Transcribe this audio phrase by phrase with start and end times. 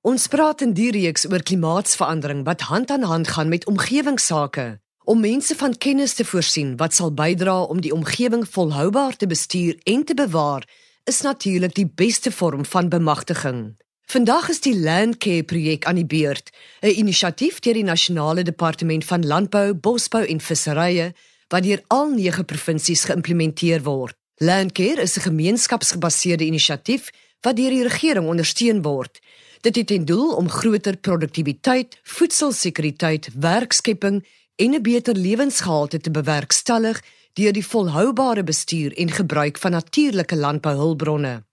[0.00, 5.20] Ons praat in die reeks oor klimaatsverandering wat hand aan hand gaan met omgewingsake om
[5.20, 10.04] mense van kennis te voorsien wat sal bydra om die omgewing volhoubaar te bestuur en
[10.04, 10.64] te bewaar
[11.04, 13.76] is natuurlik die beste vorm van bemagtiging.
[14.08, 16.48] Vandag is die Landcare projek aan die beurt,
[16.80, 21.12] 'n inisiatief deur die Nasionale Departement van Landbou, Bosbou en Visserye
[21.48, 24.16] wat deur al 9 provinsies geïmplementeer word.
[24.36, 27.10] Landcare is 'n gemeenskapsgebaseerde inisiatief
[27.40, 29.20] wat deur die regering ondersteun word.
[29.60, 34.26] Dit het ten doel om groter produktiwiteit, voedselsekuriteit, werkskepping
[34.56, 37.02] en 'n beter lewensgehalte te bewerkstellig
[37.32, 41.44] deur die volhoubare bestuur en gebruik van natuurlike landbouhulpbronne.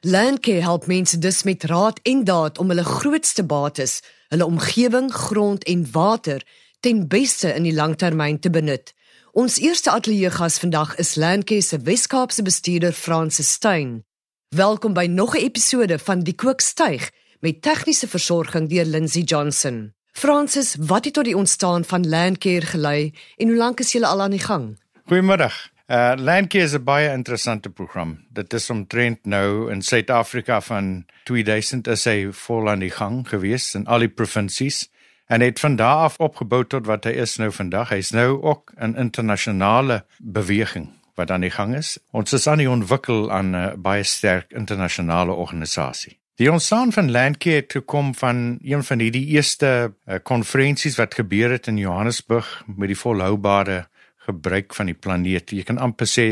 [0.00, 5.64] Landcare help mense dus met raad en daad om hulle grootste bates, hulle omgewing, grond
[5.64, 6.42] en water
[6.80, 8.94] ten beste in die langtermyn te benut.
[9.32, 14.04] Ons eerste ateljeegas vandag is Landcare se Wes-Kaapse bestuurder Francis Steyn.
[14.48, 17.10] Welkom by nog 'n episode van Die Kook styg
[17.42, 19.92] met tegniese versorging deur Lindsey Johnson.
[20.12, 24.22] Francis, wat het tot die ontstaan van Landcare gelei en hoe lank is julle al
[24.22, 24.78] aan die gang?
[25.10, 25.56] Goeiemiddag.
[25.86, 28.18] Uh Landcare is 'n baie interessante program.
[28.30, 33.74] Dit is omtrent nou in Suid-Afrika van 2000 is hy vol aan die gang gewees
[33.74, 34.88] in al die provinsies
[35.26, 37.88] en het van daar af opgebou tot wat hy is nou vandag.
[37.88, 41.98] Hy's nou ook 'n internasionale beweging wat aan die gang is.
[42.10, 46.21] Ons is aan die ontwikkel aan 'n uh, baie sterk internasionale organisasie.
[46.40, 51.50] Die ontstaan van Landcare het kom van een van hierdie eerste konferensies uh, wat gebeur
[51.50, 55.52] het in Johannesburg met die volhoubare gebruik van die planeet.
[55.52, 56.26] Jy kan amper sê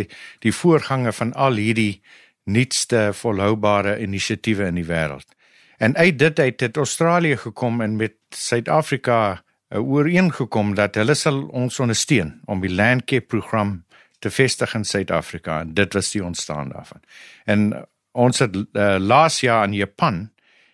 [0.44, 2.00] die voorgange van al hierdie
[2.44, 5.36] nuutste volhoubare inisiatiewe in die wêreld.
[5.78, 11.42] En uit dit uit het Australië gekom en met Suid-Afrika uh, ooreengekom dat hulle sal
[11.42, 13.82] ons ondersteun om die Landcare program
[14.18, 15.64] te vestig in Suid-Afrika.
[15.64, 17.00] Dit was die ontstaan daarvan.
[17.44, 20.30] En ons het uh, laas jaar in Japan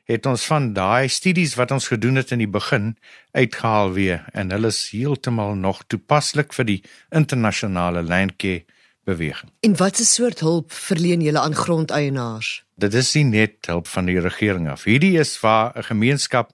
[0.06, 2.94] het ons van daai studies wat ons gedoen het in die begin
[3.34, 8.64] uitgehaal weer en hulle is heeltemal nog toepaslik vir die internasionale landcare
[9.06, 9.50] beweging.
[9.60, 12.64] En watse soort hulp verleen julle aan grondeienaars?
[12.75, 14.84] Dit is nie net hulp van die regering af.
[14.84, 16.50] Hierdie is waar 'n gemeenskap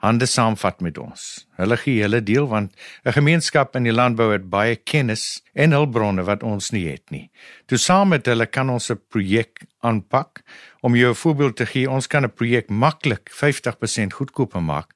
[0.00, 1.24] hande saamvat met ons.
[1.60, 2.72] Hulle gee hulle deel want
[3.04, 7.30] 'n gemeenskap in die landbou het baie kennis en hulpbronne wat ons nie het nie.
[7.66, 10.42] Toe saam met hulle kan ons 'n projek aanpak.
[10.80, 14.94] Om jou 'n voorbeeld te gee, ons kan 'n projek maklik 50% goedkoper maak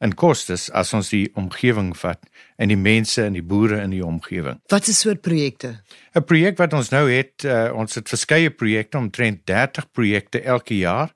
[0.00, 2.20] in kostes as ons die omgewing vat
[2.60, 4.60] en die mense en die boere in die omgewing.
[4.68, 5.80] Wat is soort projekte?
[6.14, 10.76] 'n Projek wat ons nou het, uh, ons het verskeie projekte, omtrent 30 projekte elke
[10.76, 11.14] jaar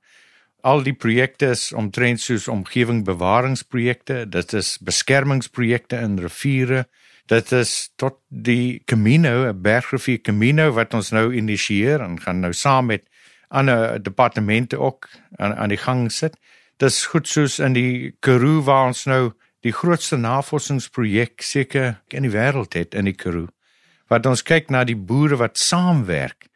[0.63, 6.85] Al die projekte is omtrent soos omgewingsbewaringsprojekte, dit is beskermingsprojekte in riviere.
[7.31, 12.53] Dit is tot die Camino, 'n bergrivier Camino wat ons nou initieer en gaan nou
[12.53, 13.09] saam met
[13.49, 16.37] ander departemente ook aan aan die gang sit.
[16.77, 22.33] Dis goed soos in die Karoo waar ons nou die grootste navorsingsprojek seker in die
[22.33, 23.49] wêreld het in die Karoo.
[24.09, 26.49] Wat ons kyk na die boere wat saamwerk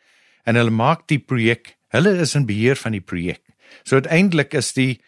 [0.44, 3.40] en hulle maak die projek, hulle is in beheer van die projek.
[3.82, 5.00] So uiteindelik is die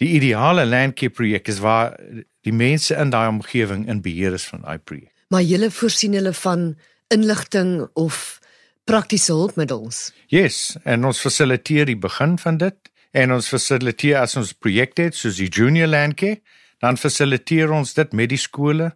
[0.00, 1.92] die ideale landcare projek is waar
[2.40, 5.12] die mense in daai omgewing in beheer is van daai projek.
[5.28, 6.78] Maar julle voorsien hulle van
[7.12, 8.40] inligting of
[8.88, 10.08] praktiese hulpmiddels.
[10.32, 15.18] Yes, en ons fasiliteer die begin van dit en ons fasiliteer as ons projekte het
[15.18, 16.40] soos die junior landcare,
[16.80, 18.90] dan fasiliteer ons dit met die skole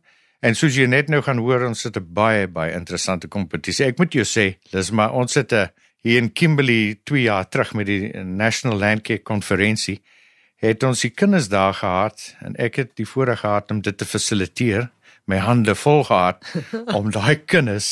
[0.44, 3.86] en soos jy net nou gaan hoor ons het 'n baie baie interessante kompetisie.
[3.86, 5.70] Ek moet jou sê, dis maar ons het 'n
[6.04, 10.03] hier in Kimberley 2 jaar terug met die National Landcare konferensie
[10.60, 14.09] het ons die kinders daar gehad en ek het die voorreg gehad om dit te
[14.09, 14.91] fasiliteer
[15.25, 16.44] my hande vol gehad
[16.98, 17.88] om daai kinders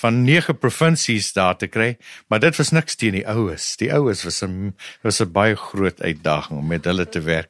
[0.00, 1.94] van nege provinsies daar te kry.
[2.28, 6.02] Maar dit was niks teen die oues die oues was 'n was 'n baie groot
[6.02, 7.48] uitdaging om met hulle te werk.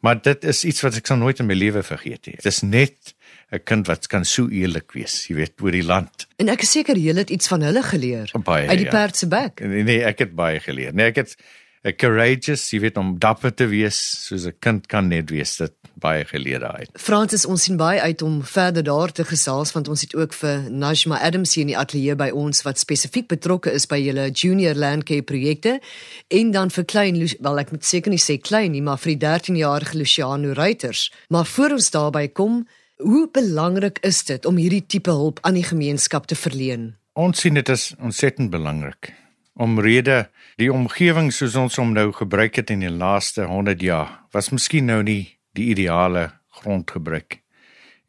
[0.00, 2.36] Maar dit is iets wat ek sal nooit in my lewe vergeet nie.
[2.36, 3.14] Dit is net
[3.50, 6.26] 'n kind wat kan so eerlik wees, jy weet, oor die land.
[6.38, 8.90] En ek is seker jy het iets van hulle geleer baie, uit die ja.
[8.90, 9.60] perd se bek.
[9.60, 10.94] Nee, nee, ek het baie geleer.
[10.94, 11.36] Nee, ek het
[11.82, 13.96] 'n courageous, jy weet, om dapper te wees
[14.26, 15.56] soos 'n kind kan net wees.
[15.56, 16.86] Dit baie geleer daai.
[16.94, 20.70] Francis, ons sien baie uit om verder daar te gesels want ons het ook vir
[20.70, 24.74] Najma Adams hier in die ateljee by ons wat spesifiek betrokke is by julle junior
[24.74, 25.78] landcare projekte
[26.28, 29.26] en dan vir klein wel ek moet seker nie sê klein nie, maar vir die
[29.26, 31.10] 13-jarige Luciano Reuters.
[31.28, 32.66] Maar voor ons daarby kom,
[33.00, 36.98] Hoe belangrik is dit om hierdie tipe hulp aan die gemeenskap te verleen?
[37.16, 39.14] Ons sien dit as ontsettend belangrik.
[39.56, 40.26] Omrede
[40.60, 44.90] die omgewing soos ons hom nou gebruik het in die laaste 100 jaar, was miskien
[44.92, 46.28] nou nie die ideale
[46.60, 47.40] grondgebruik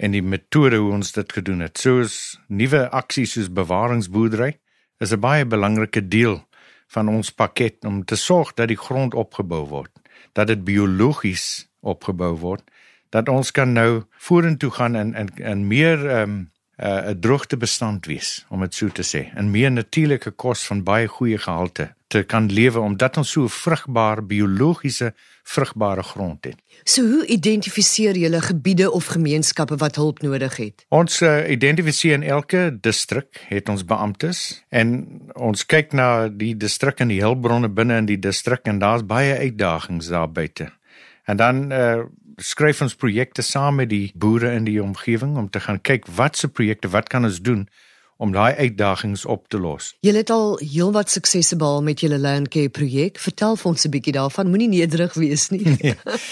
[0.02, 1.78] en die metode hoe ons dit gedoen het.
[1.80, 4.58] Soos nuwe aksies soos bewaringsboerdery
[5.00, 6.42] is 'n baie belangrike deel
[6.88, 9.92] van ons pakket om te sorg dat die grond opgebou word,
[10.34, 12.64] dat dit biologies opgebou word,
[13.12, 16.50] dat ons kan nou vorentoe gaan en en en meer ehm um,
[16.82, 21.08] 'n uh, droogtebestand wees om dit so te sê, en meer natuurlike kos van baie
[21.08, 25.14] goeie gehalte te kan lewe omdat ons so vrugbaar biologiese
[25.44, 26.58] vrugbare grond het.
[26.84, 30.86] So hoe identifiseer julle gebiede of gemeenskappe wat hulp nodig het?
[30.90, 34.96] Ons uh, identifiseer in elke distrik het ons beamptes en
[35.34, 39.38] ons kyk na die distrik en die hulpbronne binne in die distrik en daar's baie
[39.38, 40.72] uitdagings daar buite.
[41.30, 42.02] En dan uh,
[42.42, 46.48] skryf ons projekte saam met die boere in die omgewing om te gaan kyk watse
[46.48, 47.68] projekte wat kan ons doen
[48.22, 49.96] om daai uitdagings op te los.
[50.06, 53.18] Julle het al heelwat suksese behaal met julle landcare projek.
[53.20, 54.50] Vertel vir ons 'n bietjie daarvan.
[54.50, 55.66] Moenie nederig wees nie.
[55.66, 55.96] Nee.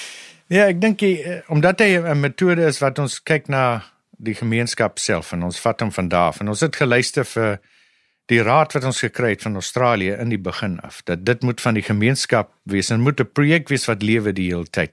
[0.49, 3.83] Ja, ek dink eh, omdat hy 'n metode is wat ons kyk na
[4.17, 7.59] die gemeenskap self en ons vat hom van daar af en ons het geluister vir
[8.25, 11.61] die raad wat ons gekry het van Australië in die begin af dat dit moet
[11.61, 14.91] van die gemeenskap wees en moet 'n projek wees wat lewe die hele tyd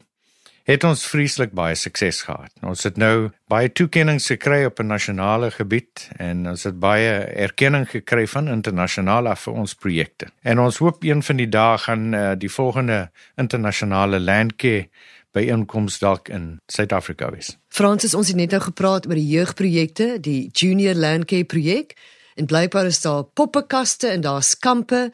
[0.66, 2.50] het ons vreeslik baie sukses gehad.
[2.66, 7.12] Ons het nou baie toekenninge gekry op 'n nasionale gebied en ons het baie
[7.46, 10.26] erkenning gekry van internasionaal af vir ons projekte.
[10.42, 14.88] En ons hoop een van die dae gaan uh, die volgende internasionale landcare
[15.32, 17.56] by inkoms dalk in Suid-Afrika wees.
[17.68, 21.96] Fransis, ons het net nou gepraat oor die jeugprojekte, die Junior Landcare projek.
[22.34, 25.12] En blykbaar is daar poppekaste en daar's kampe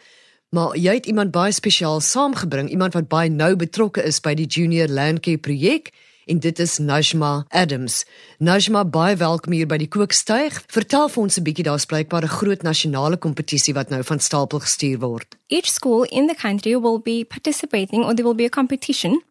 [0.52, 4.44] Maar jy het iemand baie spesiaal saamgebring, iemand wat baie nou betrokke is by die
[4.44, 5.88] Junior Landcare projek
[6.28, 8.02] en dit is Najma Adams.
[8.36, 10.58] Najma, baie welkom hier by die Kookstuig.
[10.68, 14.60] Vertel vir ons 'n bietjie daar's blykbaar 'n groot nasionale kompetisie wat nou van stapel
[14.60, 15.36] gestuur word.
[15.48, 19.22] Each school in the country will be participating or there will be a competition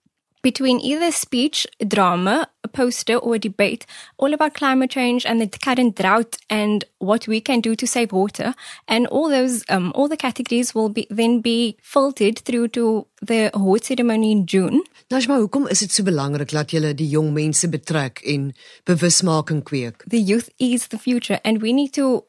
[0.42, 3.86] between either speech, drama, a poster, or a debate,
[4.18, 8.12] all about climate change and the current drought and what we can do to save
[8.12, 8.54] water.
[8.88, 13.52] And all those, um, all the categories will be then be filtered through to the
[13.54, 14.82] award ceremony in June.
[15.12, 18.54] Najma, hoekom is dit so belangrik dat julle die jong mense betrek en
[18.88, 20.06] bewusmaking kweek?
[20.08, 22.24] The youth is the future and we need to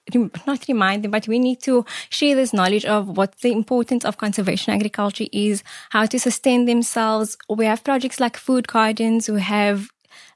[0.47, 4.17] not remind them but we need to share this knowledge of what the importance of
[4.17, 7.37] conservation agriculture is, how to sustain themselves.
[7.49, 9.92] We have projects like food gardens who have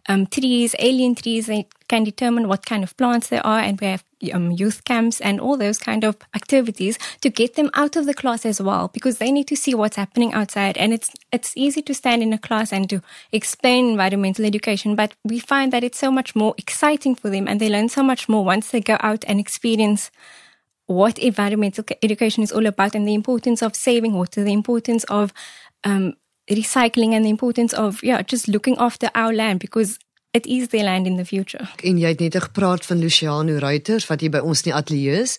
[0.08, 1.46] um, trees, alien trees.
[1.46, 5.20] They can determine what kind of plants there are, and we have um, youth camps
[5.20, 8.88] and all those kind of activities to get them out of the class as well,
[8.88, 10.76] because they need to see what's happening outside.
[10.76, 15.14] And it's it's easy to stand in a class and to explain environmental education, but
[15.24, 18.28] we find that it's so much more exciting for them, and they learn so much
[18.28, 20.10] more once they go out and experience
[20.88, 25.32] what environmental education is all about and the importance of saving water, the importance of
[25.82, 26.14] um,
[26.48, 29.98] recycling and the importance of yeah just looking after our land because
[30.32, 31.68] it is their land in the future.
[31.82, 35.22] En jy het net gepraat van Luciano Reuters wat hier by ons in die ateljee
[35.22, 35.38] is.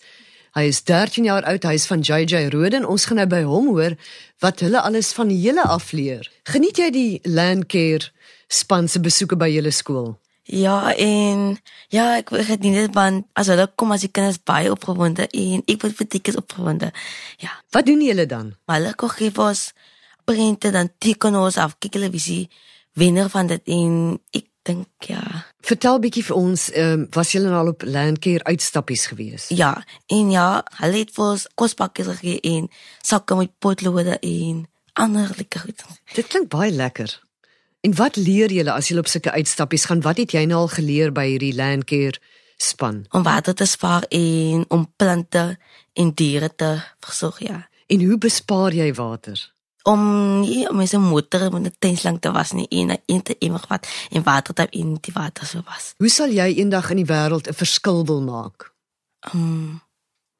[0.56, 2.86] Hy is 13 jaar oud, hy is van JJ Roden.
[2.88, 3.94] Ons gaan nou by hom hoor
[4.42, 6.26] wat hulle alles van die hele afleer.
[6.50, 8.10] Geniet jy die Landcare
[8.48, 10.16] span se besoeke by julle skool?
[10.48, 11.58] Ja, en
[11.92, 15.82] ja, ek geniet dit want as hulle kom as die kinders baie opgewonde en ek
[15.84, 16.88] word vir tikkers opgewonde.
[17.44, 17.52] Ja.
[17.76, 18.54] Wat doen julle dan?
[18.72, 19.68] Hulle kom gee ons
[20.28, 22.46] prente dan teken ons af kyk hulle se
[22.98, 23.92] wenner van dit en
[24.36, 25.22] ek dink ja.
[25.64, 29.48] Vertel bietjie vir ons, ehm um, was julle al op landcare uitstappies gewees?
[29.48, 29.72] Ja,
[30.12, 30.48] en ja,
[30.82, 32.68] hulle het vir ons kospakkies gegee en
[33.04, 34.66] sakke met potlode en
[34.98, 35.84] ander lekker goed.
[36.14, 37.14] Dit klink baie lekker.
[37.86, 40.02] En wat leer julle as julle op sulke uitstappies gaan?
[40.02, 42.18] Wat het jy nou al geleer by hierdie landcare
[42.58, 43.04] span?
[43.14, 45.44] Om water te spaar en om plante
[45.94, 47.68] en diere te versorg, ja.
[47.86, 49.38] En hoe bespaar jy water?
[49.82, 53.64] Om nie om sy motor met 'n tenslang te was nie en in te immer
[53.68, 55.94] wat en water te in die water so was.
[55.96, 58.72] Hoe sal jy eendag in die wêreld 'n verskil wil maak?
[59.34, 59.82] Um,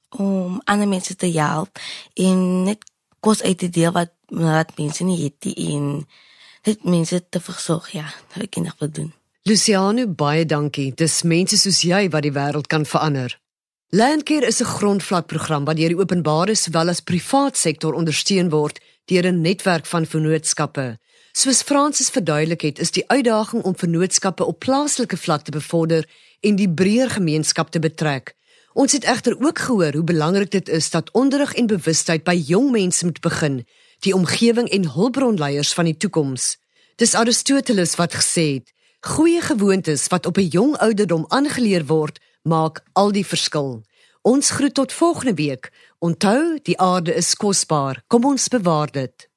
[0.08, 1.78] om ander mense te help
[2.14, 2.84] en net
[3.20, 6.06] kos uit te deel wat wat mense nie het die en
[6.64, 9.12] net mense te versorg ja, dat ek nog wil doen.
[9.42, 10.92] Luciano, baie dankie.
[10.94, 13.38] Dis mense soos jy wat die wêreld kan verander.
[13.90, 19.24] Landcare is 'n grondvlakprogram wat deur die openbare sowel as privaat sektor ondersteun word deur
[19.26, 20.98] 'n netwerk van vennootskappe.
[21.32, 26.08] Soos Fransis verduidelik het, is die uitdaging om vennootskappe op plaaslike vlak te bevorder
[26.40, 28.34] en die breër gemeenskap te betrek.
[28.72, 32.70] Ons het egter ook gehoor hoe belangrik dit is dat onderrig en bewustheid by jong
[32.70, 33.66] mense moet begin,
[33.98, 36.56] die omgewing en hulpbronleiers van die toekoms.
[36.96, 42.84] Dis Aristoteles wat gesê het: "Goeie gewoontes wat op 'n jong ouderdom aangeleer word, maak
[42.92, 43.82] al die verskil."
[44.22, 45.72] Ons groet tot volgende week.
[45.98, 48.02] Onthou, die aarde is kosbaar.
[48.06, 49.28] Kom ons bewaar dit.